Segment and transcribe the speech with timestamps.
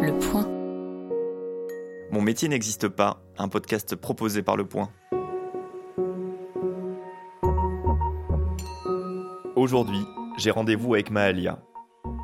[0.00, 0.46] Le Point.
[2.12, 4.90] Mon métier n'existe pas, un podcast proposé par Le Point.
[9.56, 10.04] Aujourd'hui,
[10.36, 11.58] j'ai rendez-vous avec Mahalia.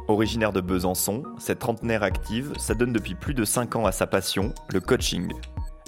[0.06, 4.54] Originaire de Besançon, cette trentenaire active s'adonne depuis plus de 5 ans à sa passion,
[4.72, 5.32] le coaching.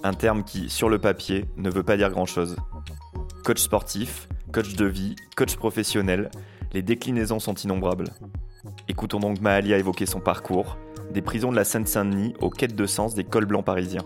[0.03, 2.57] Un terme qui, sur le papier, ne veut pas dire grand-chose.
[3.45, 6.31] Coach sportif, coach de vie, coach professionnel,
[6.73, 8.09] les déclinaisons sont innombrables.
[8.89, 10.77] Écoutons donc Mahalia évoquer son parcours,
[11.17, 14.05] des prisons de la Seine-Saint-Denis aux quêtes de sens des cols blancs parisiens.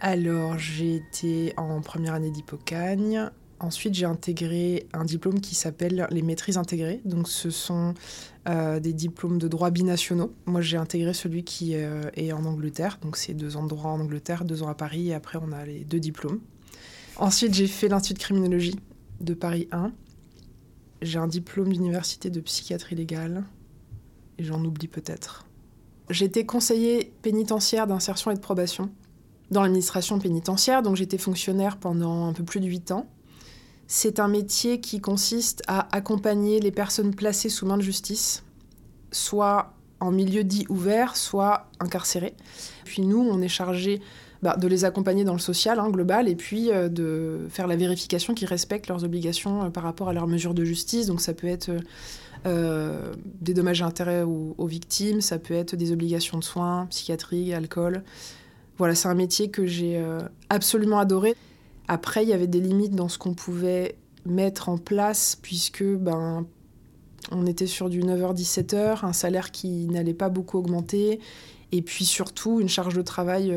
[0.00, 3.30] Alors, j'ai été en première année d'Hippocagne.
[3.60, 7.00] Ensuite, j'ai intégré un diplôme qui s'appelle les maîtrises intégrées.
[7.04, 7.94] Donc, ce sont
[8.48, 10.32] euh, des diplômes de droit binationaux.
[10.46, 12.98] Moi, j'ai intégré celui qui euh, est en Angleterre.
[13.02, 15.10] Donc, c'est deux ans de droit en Angleterre, deux ans à Paris.
[15.10, 16.40] Et après, on a les deux diplômes.
[17.18, 18.80] Ensuite, j'ai fait l'Institut de criminologie
[19.20, 19.92] de Paris 1.
[21.00, 23.44] J'ai un diplôme d'université de psychiatrie légale.
[24.38, 25.46] Et j'en oublie peut-être.
[26.10, 28.90] J'ai été conseiller pénitentiaire d'insertion et de probation
[29.50, 33.06] dans l'administration pénitentiaire, donc j'étais fonctionnaire pendant un peu plus de 8 ans.
[33.86, 38.44] C'est un métier qui consiste à accompagner les personnes placées sous main de justice,
[39.10, 42.34] soit en milieu dit ouvert, soit incarcérées.
[42.84, 44.00] Puis nous, on est chargé
[44.40, 47.74] bah, de les accompagner dans le social hein, global et puis euh, de faire la
[47.74, 51.06] vérification qu'ils respectent leurs obligations euh, par rapport à leurs mesures de justice.
[51.06, 51.72] Donc ça peut être
[52.46, 57.52] euh, des dommages et intérêts aux, victimes, ça peut être des obligations de soins, psychiatrie,
[57.52, 58.04] alcool.
[58.76, 60.00] Voilà, c'est un métier que j'ai
[60.50, 61.34] absolument adoré.
[61.88, 66.46] Après, il y avait des limites dans ce qu'on pouvait mettre en place puisque ben,
[67.32, 71.18] on était sur du 9h-17h, un salaire qui n'allait pas beaucoup augmenter
[71.72, 73.52] et puis surtout une charge de travail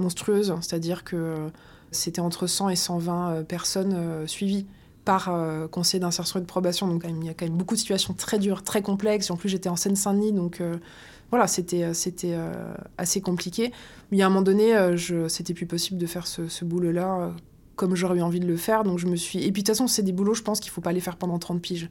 [0.00, 1.50] monstrueuse, c'est-à-dire que
[1.90, 4.66] c'était entre 100 et 120 euh, personnes euh, suivies
[5.04, 6.86] par euh, conseil d'insertion et de probation.
[6.86, 9.30] Donc il y a quand même beaucoup de situations très dures, très complexes.
[9.30, 10.62] En plus, j'étais en Seine-Saint-Denis, donc
[11.30, 12.36] voilà, c'était c'était
[12.98, 13.72] assez compliqué.
[14.10, 17.32] Mais à un moment donné, je c'était plus possible de faire ce, ce boulot-là
[17.76, 18.84] comme j'aurais eu envie de le faire.
[18.84, 19.38] Donc je me suis.
[19.38, 21.16] Et puis de toute façon, c'est des boulots, je pense qu'il faut pas les faire
[21.16, 21.88] pendant 30 piges.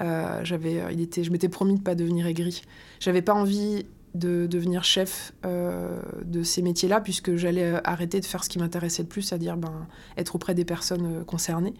[0.00, 2.60] j'avais, il était, je m'étais promis de pas devenir aigri.
[3.00, 8.24] J'avais pas envie de devenir chef euh, de ces métiers-là, puisque j'allais euh, arrêter de
[8.24, 11.74] faire ce qui m'intéressait le plus, c'est-à-dire ben, être auprès des personnes euh, concernées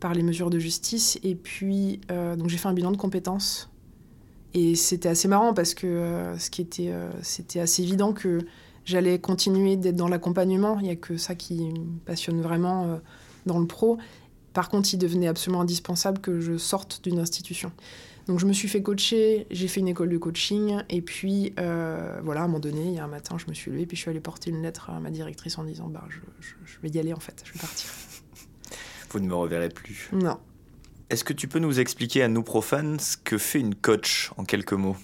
[0.00, 1.18] par les mesures de justice.
[1.22, 3.70] Et puis, donc j'ai fait un bilan de compétences.
[4.52, 6.92] Et c'était assez marrant parce que ce qui était,
[7.22, 8.40] c'était assez évident que
[8.84, 10.78] j'allais continuer d'être dans l'accompagnement.
[10.80, 13.00] Il n'y a que ça qui me passionne vraiment
[13.46, 13.96] dans le pro.
[14.52, 17.72] Par contre, il devenait absolument indispensable que je sorte d'une institution.
[18.26, 22.18] Donc je me suis fait coacher, j'ai fait une école de coaching, et puis euh,
[22.24, 23.96] voilà, à un moment donné, il y a un matin, je me suis levée, puis
[23.96, 26.18] je suis allée porter une lettre à ma directrice en disant bah, je,
[26.64, 27.90] je vais y aller en fait, je vais partir.
[29.10, 30.10] Vous ne me reverrez plus.
[30.12, 30.38] Non.
[31.08, 34.44] Est-ce que tu peux nous expliquer à nous profanes ce que fait une coach en
[34.44, 34.96] quelques mots?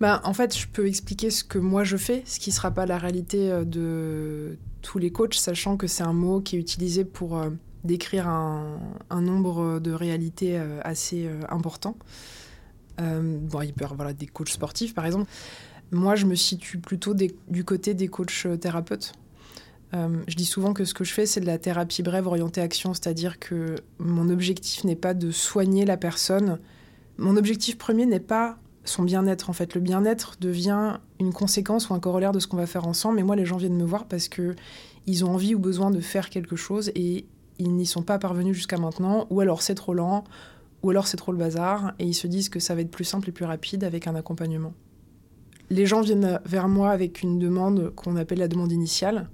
[0.00, 2.70] Ben, en fait, je peux expliquer ce que moi je fais, ce qui ne sera
[2.70, 6.58] pas la réalité euh, de tous les coachs, sachant que c'est un mot qui est
[6.58, 7.50] utilisé pour euh,
[7.84, 8.78] décrire un,
[9.20, 11.96] nombre de réalités euh, assez euh, important.
[13.00, 15.30] Euh, bon, il peut y avoir des coachs sportifs, par exemple.
[15.90, 19.12] Moi, je me situe plutôt du côté des coachs thérapeutes.
[19.92, 22.94] je dis souvent que ce que je fais, c'est de la thérapie brève orientée action,
[22.94, 26.60] c'est-à-dire que mon objectif n'est pas de soigner la personne.
[27.18, 29.50] Mon objectif premier n'est pas son bien-être.
[29.50, 32.86] En fait, le bien-être devient une conséquence ou un corollaire de ce qu'on va faire
[32.86, 33.16] ensemble.
[33.16, 34.54] Mais moi, les gens viennent me voir parce que
[35.06, 37.24] ils ont envie ou besoin de faire quelque chose et
[37.60, 40.24] ils n'y sont pas parvenus jusqu'à maintenant, ou alors c'est trop lent,
[40.82, 43.04] ou alors c'est trop le bazar, et ils se disent que ça va être plus
[43.04, 44.72] simple et plus rapide avec un accompagnement.
[45.68, 49.28] Les gens viennent vers moi avec une demande qu'on appelle la demande initiale,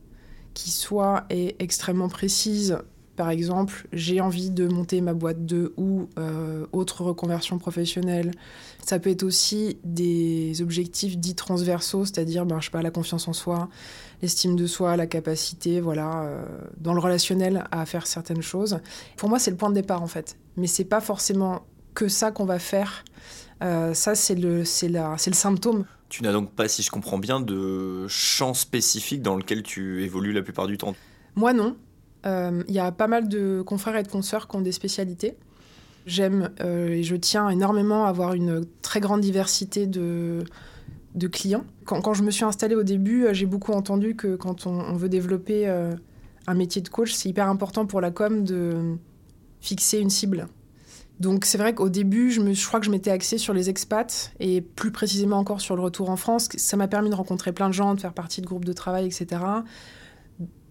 [0.54, 2.78] qui soit est extrêmement précise.
[3.14, 8.32] Par exemple, j'ai envie de monter ma boîte de ou euh, autre reconversion professionnelle.
[8.84, 13.28] Ça peut être aussi des objectifs dits transversaux, c'est-à-dire, ben, je sais pas, la confiance
[13.28, 13.70] en soi,
[14.22, 16.44] l'estime de soi, la capacité, voilà, euh,
[16.78, 18.78] dans le relationnel à faire certaines choses.
[19.16, 20.36] Pour moi, c'est le point de départ en fait.
[20.56, 23.04] Mais c'est pas forcément que ça qu'on va faire.
[23.62, 25.84] Euh, ça, c'est le, c'est la, c'est le symptôme.
[26.08, 30.32] Tu n'as donc pas, si je comprends bien, de champ spécifique dans lequel tu évolues
[30.32, 30.94] la plupart du temps?
[31.34, 31.76] Moi, non.
[32.24, 35.36] Il euh, y a pas mal de confrères et de consoeurs qui ont des spécialités.
[36.06, 40.44] J'aime et je tiens énormément à avoir une très grande diversité de,
[41.16, 41.64] de clients.
[41.84, 45.08] Quand, je me suis installée au début, euh, j'ai beaucoup entendu que quand on, veut
[45.08, 45.94] développer euh,
[46.46, 48.96] un métier de coach, c'est hyper important pour la com de
[49.60, 50.46] fixer une cible.
[51.18, 54.32] Donc c'est vrai qu'au début, je, me, crois que je m'étais axée sur les expats
[54.38, 56.50] et plus précisément encore sur le retour en France.
[56.56, 59.06] Ça m'a permis de rencontrer plein de gens, de faire partie de groupes de travail,
[59.06, 59.42] etc.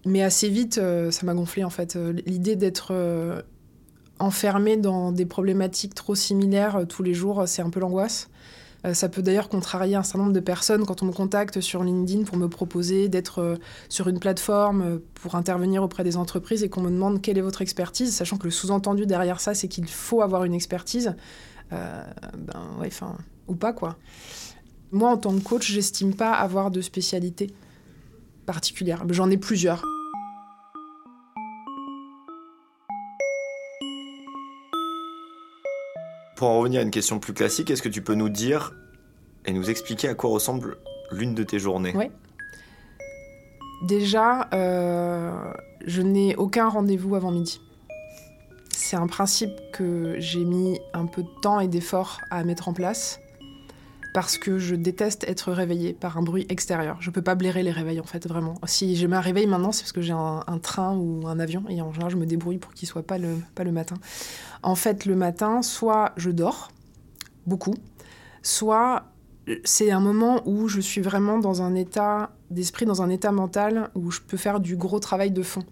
[0.06, 1.98] Mais assez vite, euh, ça m'a gonflé en fait.
[2.26, 3.44] L'idée d'être
[4.20, 8.30] enfermé dans des problématiques trop similaires tous les jours, c'est un peu l'angoisse.
[8.86, 11.82] Euh, ça peut d'ailleurs contrarier un certain nombre de personnes quand on me contacte sur
[11.82, 13.56] LinkedIn pour me proposer d'être euh,
[13.88, 17.42] sur une plateforme euh, pour intervenir auprès des entreprises et qu'on me demande quelle est
[17.42, 21.14] votre expertise, sachant que le sous-entendu derrière ça, c'est qu'il faut avoir une expertise.
[21.70, 22.06] ben
[22.78, 23.16] ouais, enfin,
[23.48, 23.96] ou pas quoi.
[24.92, 27.52] Moi, en tant que coach, j'estime pas avoir de spécialité
[28.46, 29.04] particulière.
[29.10, 29.82] J'en ai plusieurs.
[36.36, 38.74] Pour en revenir à une question plus classique, est-ce que tu peux nous dire
[39.46, 40.76] et nous expliquer à quoi ressemble
[41.10, 41.94] l'une de tes journées?
[41.96, 42.10] Oui.
[43.84, 45.32] Déjà, euh,
[45.86, 47.60] je n'ai aucun rendez-vous avant midi.
[48.70, 52.74] C'est un principe que j'ai mis un peu de temps et d'effort à mettre en
[52.74, 53.20] place
[54.16, 56.96] parce que je déteste être réveillée par un bruit extérieur.
[57.02, 58.54] Je peux pas blairer les réveils en fait, vraiment.
[58.64, 61.82] Si j'ai un réveil maintenant, c'est parce que j'ai un, train ou un avion et
[61.82, 63.96] en général je me débrouille pour qu'il soit pas le, pas le matin.
[64.62, 66.70] En fait, le matin, soit je dors
[67.46, 67.74] beaucoup,
[68.40, 69.04] soit
[69.64, 73.90] c'est un moment où je suis vraiment dans un état d'esprit, dans un état mental
[73.94, 75.64] où je peux faire du gros travail de fond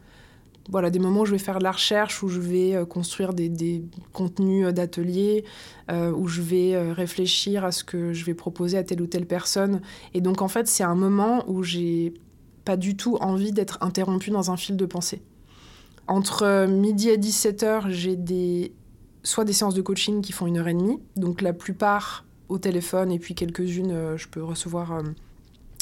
[0.70, 3.34] voilà, des moments où je vais faire de la recherche, où je vais euh, construire
[3.34, 5.44] des, contenus euh, d'ateliers,
[5.90, 9.26] euh, où je vais réfléchir à ce que je vais proposer à telle ou telle
[9.26, 9.82] personne.
[10.14, 12.14] Et donc, en fait, c'est un moment où j'ai
[12.64, 15.22] pas du tout envie d'être interrompue dans un fil de pensée.
[16.06, 18.72] Entre midi et 17h, j'ai des,
[19.22, 22.58] soit des séances de coaching qui font une heure et demie, donc la plupart au
[22.58, 25.02] téléphone, et puis quelques-unes, je peux recevoir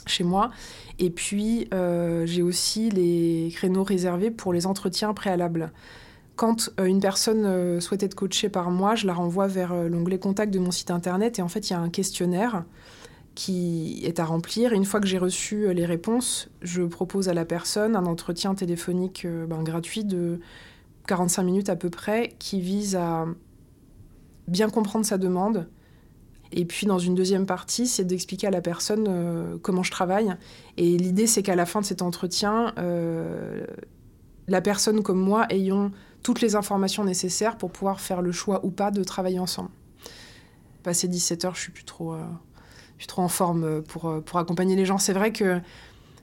[0.06, 0.50] chez moi.
[0.98, 5.72] Et puis, euh, j'ai aussi les créneaux réservés pour les entretiens préalables.
[6.36, 10.18] Quand euh, une personne euh, souhaite être coachée par moi, je la renvoie vers l'onglet
[10.18, 12.64] contact de mon site internet et en fait, il y a un questionnaire
[13.34, 14.74] qui est à remplir.
[14.74, 19.26] une fois que j'ai reçu les réponses, je propose à la personne un entretien téléphonique
[19.26, 20.38] ben, gratuit de
[21.06, 23.24] 45 minutes à peu près qui vise à
[24.48, 25.66] bien comprendre sa demande,
[26.52, 30.34] et puis dans une deuxième partie, c'est d'expliquer à la personne euh, comment je travaille.
[30.76, 33.64] Et l'idée, c'est qu'à la fin de cet entretien, euh,
[34.48, 38.70] la personne comme moi ayons toutes les informations nécessaires pour pouvoir faire le choix ou
[38.70, 39.70] pas de travailler ensemble.
[40.82, 42.22] Passé 17 heures, je suis plus trop, euh,
[43.06, 44.98] trop en forme pour, pour accompagner les gens.
[44.98, 45.60] C'est vrai que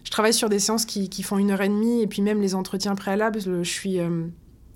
[0.03, 2.55] je travaille sur des séances qui, font une heure et demie, et puis même les
[2.55, 3.99] entretiens préalables, je suis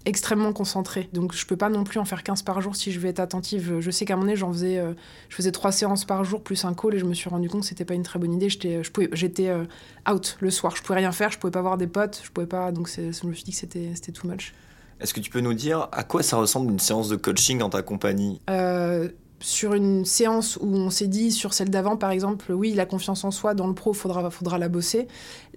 [0.05, 1.09] extrêmement concentrée.
[1.13, 3.19] Donc je peux pas non plus en faire 15 par jour si je veux être
[3.19, 3.79] attentive.
[3.79, 4.93] Je sais qu'à mon âge, j'en faisais, euh,
[5.29, 7.61] je faisais trois séances par jour plus un call et je me suis rendu compte
[7.61, 8.49] que c'était pas une très bonne idée.
[8.49, 8.81] J'étais,
[9.13, 9.63] j'étais euh,
[10.09, 10.75] out le soir.
[10.75, 12.71] Je pouvais rien faire, je pouvais pas voir des potes, je pouvais pas.
[12.71, 14.53] Donc je me suis dit que c'était, c'était too much.
[14.99, 17.69] Est-ce que tu peux nous dire à quoi ça ressemble une séance de coaching en
[17.69, 18.39] ta compagnie?
[18.49, 19.09] Euh,
[19.43, 23.25] sur une séance où on s'est dit, sur celle d'avant par exemple, oui, la confiance
[23.25, 25.07] en soi dans le pro, faudra, faudra la bosser.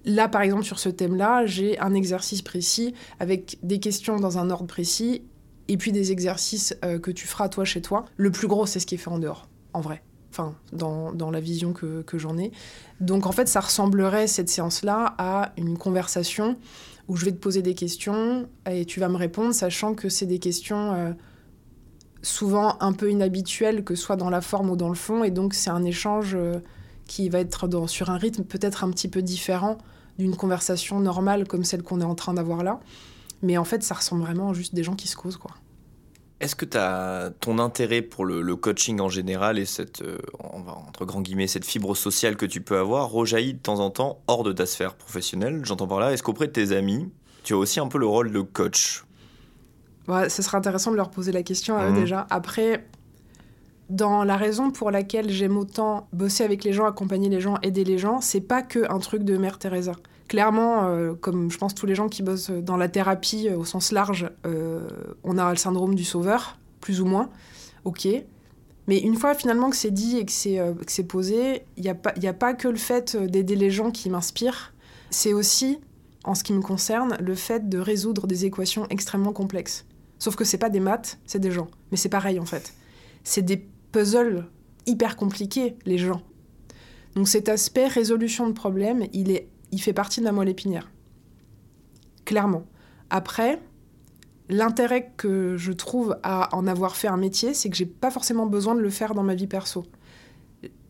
[0.03, 4.49] Là, par exemple, sur ce thème-là, j'ai un exercice précis avec des questions dans un
[4.49, 5.23] ordre précis
[5.69, 8.03] et puis des exercices euh, que tu feras toi chez toi.
[8.17, 10.03] Le plus gros, c'est ce qui est fait en dehors, en vrai.
[10.31, 12.51] Enfin, dans, la vision que, que j'en ai.
[12.99, 16.57] Donc, en fait, ça ressemblerait, cette séance-là, à une conversation
[17.07, 20.25] où je vais te poser des questions et tu vas me répondre, sachant que c'est
[20.25, 20.93] des questions...
[20.93, 21.11] Euh,
[22.21, 25.23] souvent un peu inhabituel, que ce soit dans la forme ou dans le fond.
[25.23, 26.59] Et donc, c'est un échange euh,
[27.05, 29.77] qui va être sur un rythme peut-être un petit peu différent
[30.17, 32.79] d'une conversation normale comme celle qu'on est en train d'avoir là.
[33.41, 35.51] Mais en fait, ça ressemble vraiment à juste des gens qui se causent, quoi.
[36.39, 41.47] Est-ce que as, ton intérêt pour le, coaching en général et cette, euh, entre guillemets,
[41.47, 44.67] cette fibre sociale que tu peux avoir rejaillit de temps en temps hors de ta
[44.67, 45.61] sphère professionnelle?
[45.63, 47.09] J'entends par là, est-ce qu'auprès de tes amis,
[47.43, 49.03] tu as aussi un peu le rôle de coach
[50.07, 51.99] Ouais, ce serait intéressant de leur poser la question à eux mhm.
[51.99, 52.27] déjà.
[52.29, 52.85] Après,
[53.89, 57.83] dans la raison pour laquelle j'aime autant bosser avec les gens, accompagner les gens, aider
[57.83, 59.93] les gens, c'est pas que un truc de Mère Teresa.
[60.27, 63.63] Clairement, euh, comme je pense tous les gens qui bossent dans la thérapie euh, au
[63.63, 64.87] sens large, euh,
[65.23, 67.29] on a le syndrome du sauveur, plus ou moins.
[67.85, 68.07] Ok.
[68.87, 72.13] Mais une fois finalement que c'est dit et que c'est posé, il n'y a, pas,
[72.21, 74.73] a pas que le fait d'aider les gens qui m'inspire,
[75.09, 75.79] c'est aussi,
[76.23, 79.85] en ce qui me concerne, le fait de résoudre des équations extrêmement complexes.
[80.19, 81.67] Sauf que c'est pas des maths, c'est des gens.
[81.91, 82.73] Mais c'est pareil en fait.
[83.23, 84.45] C'est des puzzles
[84.85, 86.21] hyper compliqués, les gens.
[87.15, 90.89] Donc cet aspect résolution de problème, il, est, il fait partie de ma moelle épinière.
[92.25, 92.65] Clairement.
[93.09, 93.59] Après,
[94.49, 98.45] l'intérêt que je trouve à en avoir fait un métier, c'est que j'ai pas forcément
[98.45, 99.85] besoin de le faire dans ma vie perso.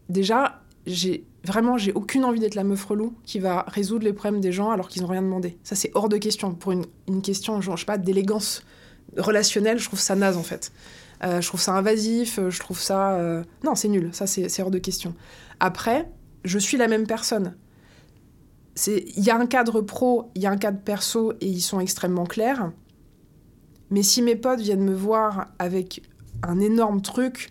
[0.09, 4.41] Déjà, j'ai vraiment j'ai aucune envie d'être la meuf relou qui va résoudre les problèmes
[4.41, 5.57] des gens alors qu'ils n'ont rien demandé.
[5.63, 8.63] Ça c'est hors de question pour une, une question genre je sais pas d'élégance
[9.15, 10.71] relationnel, je trouve ça naze en fait.
[11.23, 13.15] Euh, je trouve ça invasif, euh, je trouve ça...
[13.15, 15.15] Euh, non, c'est nul, ça c'est hors de question.
[15.59, 16.09] Après,
[16.43, 17.55] je suis la même personne.
[18.85, 21.79] Il y a un cadre pro, il y a un cadre perso, et ils sont
[21.79, 22.71] extrêmement clairs.
[23.89, 26.03] Mais si mes potes viennent me voir avec
[26.43, 27.49] un énorme truc,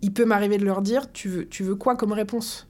[0.00, 2.66] il peut m'arriver de leur dire tu veux, tu veux quoi comme réponse?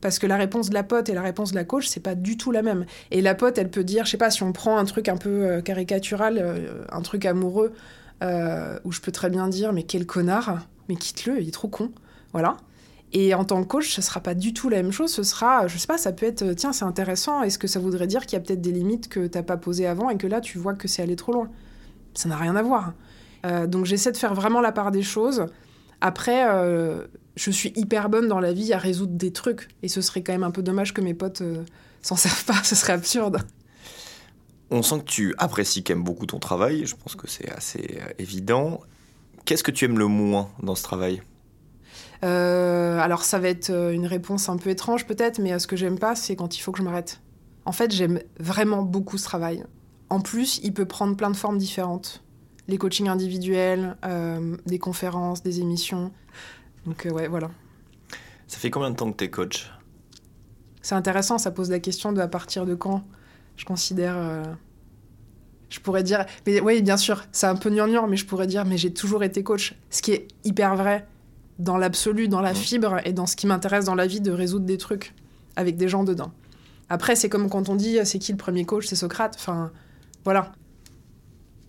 [0.00, 2.14] Parce que la réponse de la pote et la réponse de la coach, c'est pas
[2.14, 2.86] du tout la même.
[3.10, 5.16] Et la pote, elle peut dire, je sais pas, si on prend un truc un
[5.16, 7.72] peu euh, caricatural, euh, un truc amoureux,
[8.22, 11.68] euh, où je peux très bien dire, mais quel connard, mais quitte-le, il est trop
[11.68, 11.90] con.
[12.32, 12.56] Voilà.
[13.12, 15.10] Et en tant que coach, ce sera pas du tout la même chose.
[15.10, 17.42] Ce sera, je sais pas, ça peut être, tiens, c'est intéressant.
[17.42, 19.86] Est-ce que ça voudrait dire qu'il y a peut-être des limites que t'as pas posées
[19.86, 21.48] avant et que là, tu vois que c'est allé trop loin?
[22.14, 22.92] Ça n'a rien à voir.
[23.66, 25.46] donc j'essaie de faire vraiment la part des choses.
[26.02, 26.44] Après,
[27.38, 29.68] je suis hyper bonne dans la vie à résoudre des trucs.
[29.82, 31.62] Et ce serait quand même un peu dommage que mes potes euh,
[32.02, 33.38] s'en servent pas, ce serait absurde.
[34.70, 38.00] On sent que tu apprécies quand même beaucoup ton travail, je pense que c'est assez
[38.00, 38.80] euh, évident.
[39.44, 41.22] Qu'est-ce que tu aimes le moins dans ce travail?
[42.24, 45.98] Euh, Alors ça va être une réponse un peu étrange peut-être, mais ce que j'aime
[45.98, 47.20] pas, c'est quand il faut que je m'arrête.
[47.64, 49.64] En fait, j'aime vraiment beaucoup ce travail.
[50.10, 52.22] En plus, il peut prendre plein de formes différentes.
[52.66, 53.96] Les coachings individuels,
[54.66, 56.10] des conférences, des émissions.
[56.88, 57.50] Donc euh, ouais, voilà.
[58.46, 59.70] Ça fait combien de temps que tu es coach?
[60.80, 63.04] C'est intéressant, ça pose la question de à partir de quand
[63.56, 64.16] je considère...
[64.16, 64.42] Euh,
[65.68, 66.24] je pourrais dire...
[66.46, 69.22] Mais oui, bien sûr, c'est un peu gnangnan, mais je pourrais dire, mais j'ai toujours
[69.22, 69.74] été coach.
[69.90, 71.06] Ce qui est hyper vrai
[71.58, 74.64] dans l'absolu, dans la fibre et dans ce qui m'intéresse dans la vie de résoudre
[74.64, 75.14] des trucs
[75.56, 76.32] avec des gens dedans.
[76.88, 79.34] Après, c'est comme quand on dit c'est qui le premier coach, c'est Socrate.
[79.36, 79.72] Enfin,
[80.24, 80.52] voilà.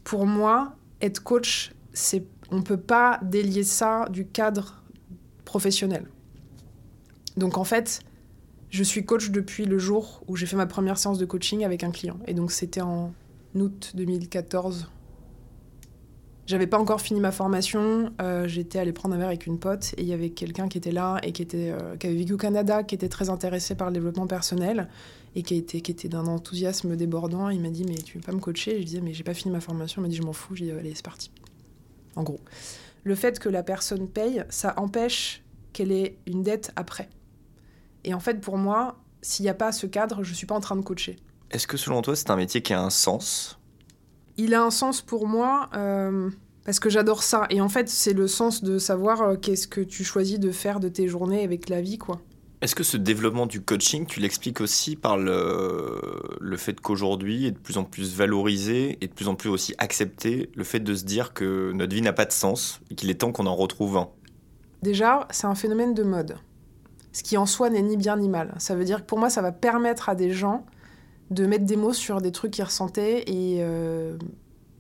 [0.06, 4.79] Pour moi, être coach, c'est on peut pas délier ça du cadre
[5.50, 6.06] professionnel.
[7.38, 8.02] Donc en fait,
[8.70, 11.84] je suis coach depuis le jour où j'ai fait ma première séance de coaching avec
[11.84, 12.20] un client.
[12.28, 13.12] Et donc c'était en
[13.56, 14.88] août 2014.
[16.46, 19.94] J'avais pas encore fini ma formation, euh, j'étais allée prendre un verre avec une pote
[19.98, 22.34] et il y avait quelqu'un qui était là et qui, était, euh, qui avait vécu
[22.34, 24.88] au Canada, qui était très intéressé par le développement personnel
[25.36, 27.50] et qui était, qui était d'un enthousiasme débordant.
[27.50, 28.80] Il m'a dit Mais tu veux pas me coacher?
[28.80, 30.02] Je disais Mais j'ai pas fini ma formation.
[30.02, 30.56] Il m'a dit Je m'en fous.
[30.56, 31.32] J'ai dit Allez, c'est parti.
[32.16, 32.40] En gros
[33.04, 37.10] le fait que la personne paye, ça empêche qu'elle ait une dette après.
[38.04, 40.56] Et en fait, pour moi, s'il n'y a pas ce cadre, je ne suis pas
[40.56, 41.18] en train de coacher.
[41.52, 43.60] Est-ce que selon toi, c'est un métier qui a un sens?
[44.38, 46.30] Il a un sens pour moi euh,
[46.64, 47.46] parce que j'adore ça.
[47.50, 50.80] Et en fait, c'est le sens de savoir euh, qu'est-ce que tu choisis de faire
[50.80, 52.22] de tes journées avec la vie, quoi.
[52.62, 57.58] Est-ce que ce développement du coaching, tu l'expliques aussi par le, fait qu'aujourd'hui est de
[57.58, 61.06] plus en plus valorisé et de plus en plus aussi accepté le fait de se
[61.06, 63.96] dire que notre vie n'a pas de sens et qu'il est temps qu'on en retrouve
[63.96, 64.10] un?
[64.82, 66.36] Déjà, c'est un phénomène de mode.
[67.14, 68.54] Ce qui en soi n'est ni bien ni mal.
[68.58, 70.66] Ça veut dire que pour moi, ça va permettre à des gens
[71.32, 74.18] de mettre des mots sur des trucs qu'ils ressentaient et euh,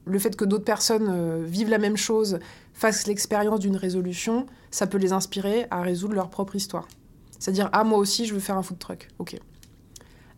[0.05, 2.39] le fait que d'autres personnes euh, vivent la même chose,
[2.73, 6.87] fassent l'expérience d'une résolution, ça peut les inspirer à résoudre leur propre histoire.
[7.39, 9.07] C'est-à-dire, ah, moi aussi, je veux faire un food truck.
[9.17, 9.39] Ok.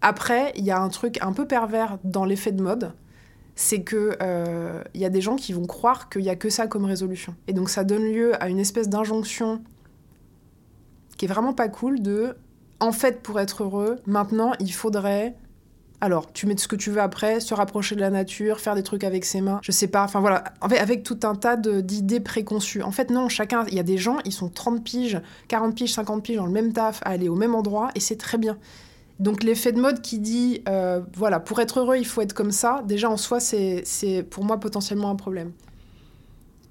[0.01, 2.93] Après, il y a un truc un peu pervers dans l'effet de mode,
[3.55, 6.49] c'est que il euh, y a des gens qui vont croire qu'il y a que
[6.49, 7.35] ça comme résolution.
[7.47, 9.61] Et donc, ça donne lieu à une espèce d'injonction
[11.17, 12.35] qui est vraiment pas cool de,
[12.79, 15.35] en fait, pour être heureux, maintenant, il faudrait
[16.03, 18.81] alors, tu mets ce que tu veux après, se rapprocher de la nature, faire des
[18.81, 22.81] trucs avec ses mains, je sais pas, enfin voilà, avec tout un tas d'idées préconçues.
[22.81, 25.93] En fait, non, chacun, il y a des gens, ils sont 30 piges, 40 piges,
[25.93, 28.57] 50 piges dans le même taf, à aller au même endroit, et c'est très bien.
[29.19, 32.51] Donc l'effet de mode qui dit, euh, voilà, pour être heureux, il faut être comme
[32.51, 35.51] ça, déjà en soi, c'est pour moi potentiellement un problème.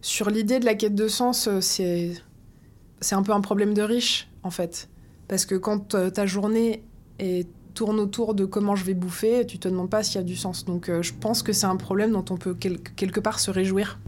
[0.02, 4.28] Sur l'idée de la quête de sens, euh, c'est un peu un problème de riche,
[4.42, 4.88] en fait.
[5.28, 6.82] Parce que quand euh, ta journée
[7.20, 7.46] est
[7.80, 10.36] tourne autour de comment je vais bouffer, tu te demandes pas s'il y a du
[10.36, 10.66] sens.
[10.66, 13.98] Donc euh, je pense que c'est un problème dont on peut quelque part se réjouir.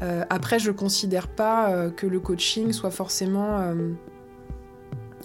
[0.00, 3.74] Euh, après, je considère pas euh, que le coaching soit forcément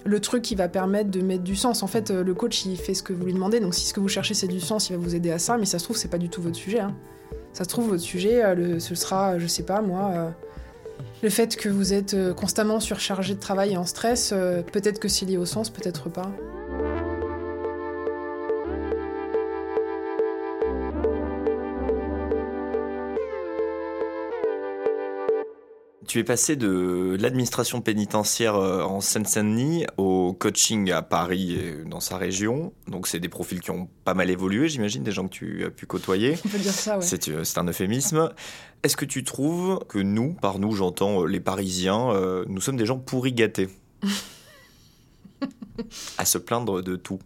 [0.03, 1.83] le truc qui va permettre de mettre du sens.
[1.83, 3.61] En fait, le coach, il fait ce que vous lui demandez.
[3.61, 5.57] Donc si ce que vous cherchez, c'est du sens, il va vous aider à ça.
[5.57, 6.81] Mais ça se trouve, c'est pas du tout votre sujet.
[6.81, 6.97] Hein.
[7.53, 8.43] Ça se trouve, votre sujet,
[8.79, 10.33] ce sera, je sais pas, moi...
[11.23, 14.33] Le fait que vous êtes constamment surchargé de travail et en stress,
[14.73, 16.29] peut-être que c'est lié au sens, peut-être pas.
[26.07, 31.99] Tu es passé de l'administration pénitentiaire euh, en Seine-Saint-Denis au coaching à Paris et dans
[31.99, 32.71] sa région.
[32.87, 35.69] Donc, c'est des profils qui ont pas mal évolué, j'imagine, des gens que tu as
[35.69, 36.37] pu côtoyer.
[36.45, 37.03] On peut dire ça, ouais.
[37.27, 38.29] Euh, c'est un euphémisme.
[38.83, 42.13] Est-ce que tu trouves que nous, par nous, j'entends euh, les Parisiens,
[42.47, 43.67] nous sommes des gens pourri gâtés
[46.17, 47.19] À se plaindre de tout?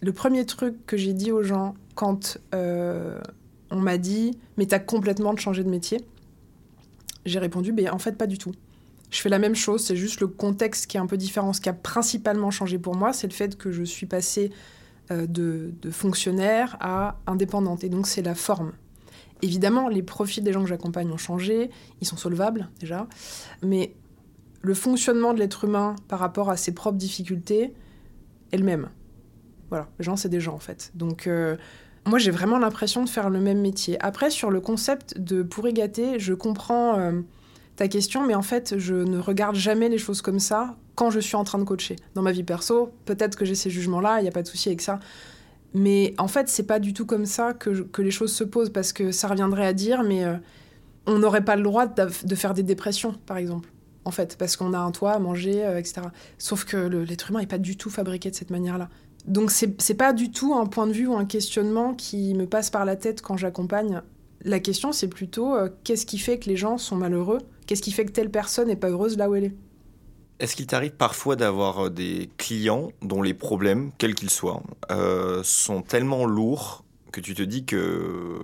[0.00, 5.36] Le premier truc que j'ai dit aux gens quand on m'a dit «mais t'as complètement
[5.36, 6.00] changé de métier»,
[7.26, 8.52] j'ai répondu, mais en fait, pas du tout.
[9.10, 11.52] Je fais la même chose, c'est juste le contexte qui est un peu différent.
[11.52, 14.50] Ce qui a principalement changé pour moi, c'est le fait que je suis passée
[15.10, 17.84] euh, de, fonctionnaire à indépendante.
[17.84, 18.72] Et donc, c'est la forme.
[19.42, 23.06] Évidemment, les profils des gens que j'accompagne ont changé, ils sont solvables déjà,
[23.62, 23.94] mais
[24.62, 27.74] le fonctionnement de l'être humain par rapport à ses propres difficultés
[28.50, 28.88] est le même.
[29.68, 30.90] Voilà, les gens, c'est des gens en fait.
[30.94, 31.56] Donc, euh,
[32.06, 33.96] moi, j'ai vraiment l'impression de faire le même métier.
[34.00, 37.20] Après, sur le concept de pourri gâter, je comprends euh,
[37.74, 41.18] ta question, mais en fait, je ne regarde jamais les choses comme ça quand je
[41.18, 41.96] suis en train de coacher.
[42.14, 44.68] Dans ma vie perso, peut-être que j'ai ces jugements-là, il n'y a pas de souci
[44.68, 45.00] avec ça.
[45.74, 48.92] Mais en fait, c'est pas du tout comme ça que, les choses se posent, parce
[48.92, 50.36] que ça reviendrait à dire, mais euh,
[51.06, 53.68] on n'aurait pas le droit de, faire des dépressions, par exemple.
[54.04, 56.02] En fait, parce qu'on a un toit à manger, euh, etc.
[56.38, 58.88] Sauf que l'être humain n'est pas du tout fabriqué de cette manière-là.
[59.26, 62.70] Donc, c'est pas du tout un point de vue ou un questionnement qui me passe
[62.70, 64.02] par la tête quand j'accompagne.
[64.42, 67.38] La question, c'est plutôt euh, qu'est-ce qui fait que les gens sont malheureux?
[67.66, 69.54] Qu'est-ce qui fait que telle personne n'est pas heureuse là où elle est?
[70.38, 75.40] Est-ce qu'il t'arrive parfois d'avoir euh, des clients dont les problèmes, quels qu'ils soient, euh,
[75.42, 78.38] sont tellement lourds que tu te dis que,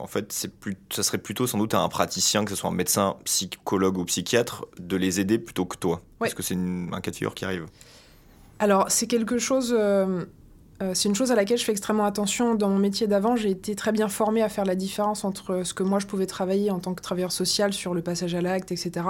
[0.00, 2.68] en fait, c'est plus, ça serait plutôt sans doute à un praticien, que ce soit
[2.68, 6.02] un médecin, psychologue ou psychiatre, de les aider plutôt que toi?
[6.24, 7.66] Est-ce que c'est un cas de figure qui arrive
[8.58, 9.74] Alors, c'est quelque chose.
[9.76, 10.24] Euh,
[10.80, 12.54] euh, c'est une chose à laquelle je fais extrêmement attention.
[12.54, 15.74] Dans mon métier d'avant, j'ai été très bien formée à faire la différence entre ce
[15.74, 18.70] que moi je pouvais travailler en tant que travailleur social sur le passage à l'acte,
[18.70, 19.06] etc.,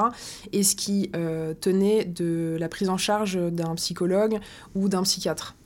[0.53, 4.39] et ce qui euh, tenait de la prise en charge d'un psychologue
[4.75, 5.58] ou d'un psychiatre.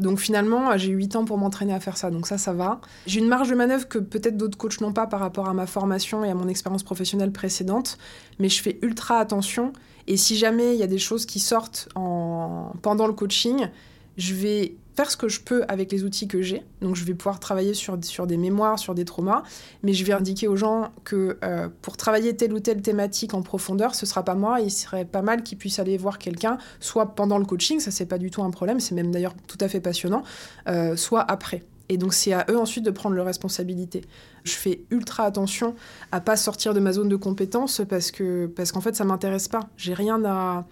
[0.00, 2.80] Donc finalement, j'ai eu 8 ans pour m'entraîner à faire ça, donc ça, ça va.
[3.06, 5.66] J'ai une marge de manœuvre que peut-être d'autres coachs n'ont pas par rapport à ma
[5.66, 7.98] formation et à mon expérience professionnelle précédente,
[8.38, 9.72] mais je fais ultra attention.
[10.06, 12.72] Et si jamais il y a des choses qui sortent en...
[12.82, 13.68] pendant le coaching,
[14.16, 16.62] je vais faire ce que je peux avec les outils que j'ai.
[16.80, 19.42] Donc je vais pouvoir travailler sur, des mémoires, sur des traumas,
[19.82, 23.42] mais je vais indiquer aux gens que euh, pour travailler telle ou telle thématique en
[23.42, 27.14] profondeur, ce sera pas moi, il serait pas mal qu'ils puissent aller voir quelqu'un, soit
[27.14, 29.68] pendant le coaching, ça c'est pas du tout un problème, c'est même d'ailleurs tout à
[29.68, 30.22] fait passionnant,
[30.68, 31.64] euh, soit après.
[31.88, 34.02] Et donc c'est à eux ensuite de prendre leurs responsabilités.
[34.44, 35.74] Je fais ultra attention
[36.12, 39.48] à pas sortir de ma zone de compétence parce que parce qu'en fait ça m'intéresse
[39.48, 39.68] pas.
[39.76, 40.66] J'ai rien à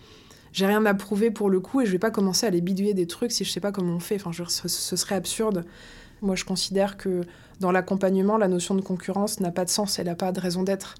[0.52, 2.94] j'ai rien à prouver pour le coup et je vais pas commencer à les bidouiller
[2.94, 4.16] des trucs si je sais pas comment on fait.
[4.16, 5.64] Enfin, ce, serait absurde.
[6.20, 7.22] Moi, je considère que
[7.58, 10.62] dans l'accompagnement, la notion de concurrence n'a pas de sens, elle n'a pas de raison
[10.62, 10.94] d'être.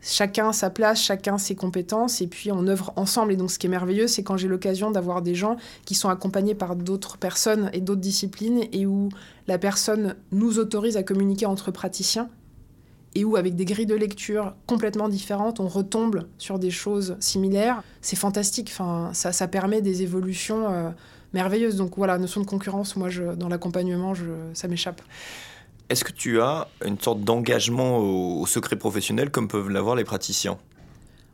[0.00, 3.32] Chacun sa place, chacun ses compétences, et puis on œuvre ensemble.
[3.32, 6.08] Et donc, ce qui est merveilleux, c'est quand j'ai l'occasion d'avoir des gens qui sont
[6.08, 9.10] accompagnés par d'autres personnes et d'autres disciplines, et où
[9.48, 12.30] la personne nous autorise à communiquer entre praticiens,
[13.18, 17.82] et où avec des grilles de lecture complètement différentes, on retombe sur des choses similaires,
[18.00, 18.68] c'est fantastique.
[18.70, 20.90] Enfin, ça, ça permet des évolutions euh,
[21.32, 21.74] merveilleuses.
[21.74, 24.12] Donc voilà, notion de concurrence, moi, je, dans l'accompagnement,
[24.54, 25.02] ça m'échappe.
[25.88, 30.56] Est-ce que tu as une sorte d'engagement au, secret professionnel comme peuvent l'avoir les praticiens?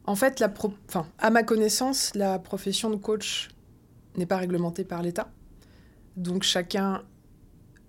[0.06, 0.50] En fait, la
[0.88, 3.50] enfin, à ma connaissance, la profession de coach
[4.16, 5.28] n'est pas réglementée par l'État.
[6.16, 7.02] Donc chacun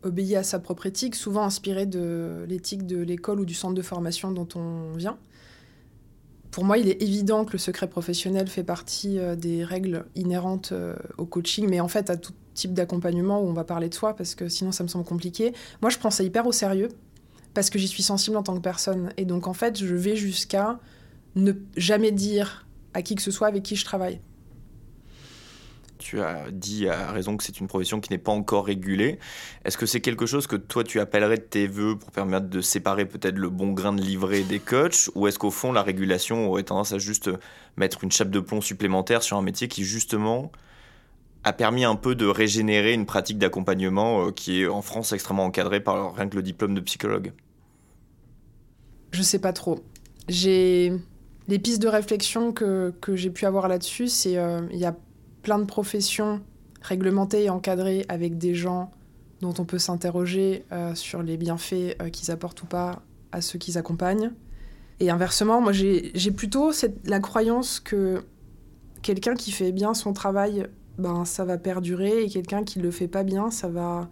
[0.06, 3.82] obéit à sa propre éthique, souvent inspirée de l'éthique de l'école ou du centre de
[3.82, 5.18] formation dont on vient.
[6.52, 10.72] Pour moi, il est évident que le secret professionnel fait partie euh, des règles inhérentes
[10.72, 13.94] euh, au coaching, mais en fait à tout type d'accompagnement où on va parler de
[13.94, 15.54] soi, parce que sinon ça me semble compliqué.
[15.82, 16.88] Moi, je prends ça hyper au sérieux,
[17.54, 19.12] parce que j'y suis sensible en tant que personne.
[19.18, 20.80] Et donc, en fait, je vais jusqu'à
[21.36, 24.22] ne jamais dire à qui que ce soit avec qui je travaille
[26.06, 29.18] tu as dit à raison que c'est une profession qui n'est pas encore régulée.
[29.64, 32.62] Est-ce que c'est quelque chose que toi tu appellerais de tes voeux pour permettre de
[32.62, 35.10] séparer peut-être le bon grain de livret des coachs?
[35.16, 37.32] Ou est-ce qu'au fond la régulation aurait tendance à juste
[37.76, 40.52] mettre une chape de plomb supplémentaire sur un métier qui justement
[41.44, 45.46] a permis un peu de régénérer une pratique d'accompagnement euh, qui est en France extrêmement
[45.46, 47.34] encadrée par rien que le diplôme de psychologue?
[49.10, 49.84] Je sais pas trop.
[50.28, 50.94] J'ai
[51.48, 54.96] les pistes de réflexion que, j'ai pu avoir là-dessus, c'est euh, il y a
[55.46, 56.42] plein de professions
[56.82, 58.90] réglementées et encadrées avec des gens
[59.42, 63.60] dont on peut s'interroger euh, sur les bienfaits euh, qu'ils apportent ou pas à ceux
[63.60, 64.32] qu'ils accompagnent.
[65.00, 66.72] Et inversement, moi j'ai plutôt
[67.04, 68.24] la croyance que
[69.04, 70.66] quelqu'un qui fait bien son travail,
[70.98, 74.10] ben ça va perdurer, et quelqu'un qui le fait pas bien, ça va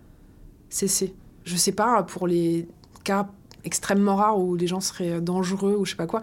[0.69, 1.15] cesser.
[1.45, 2.67] Je sais pas, pour les
[3.03, 3.27] cas
[3.63, 6.21] extrêmement rares où les gens seraient dangereux ou je sais pas quoi,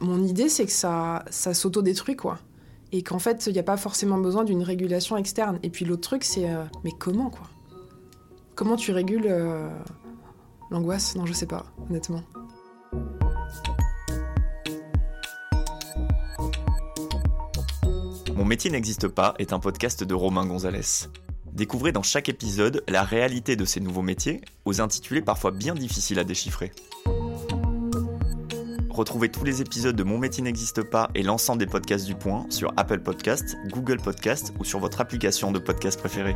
[0.00, 2.38] mon idée c'est que ça, ça s'auto-détruit quoi
[2.92, 5.58] et qu'en fait, il n'y a pas forcément besoin d'une régulation externe.
[5.62, 7.46] Et puis l'autre truc, c'est euh, mais comment quoi?
[8.54, 9.68] Comment tu régules euh,
[10.70, 11.14] l'angoisse?
[11.14, 12.22] Non, je sais pas, honnêtement.
[18.34, 21.08] Mon métier n'existe pas est un podcast de Romain Gonzalez.
[21.52, 26.20] Découvrez dans chaque épisode la réalité de ces nouveaux métiers, aux intitulés parfois bien difficiles
[26.20, 26.70] à déchiffrer.
[28.98, 32.46] Retrouvez tous les épisodes de Mon métier n'existe pas et l'ensemble des podcasts du Point
[32.50, 36.34] sur Apple Podcasts, Google Podcasts ou sur votre application de podcast préférée.